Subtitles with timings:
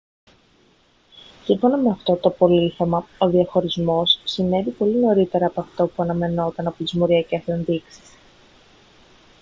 [1.43, 6.77] σύμφωνα με αυτό το απολίθωμα ο διαχωρισμός συνέβη πολύ νωρίτερα από αυτό που αναμενόταν από
[6.83, 8.11] τις μοριακές ενδείξεις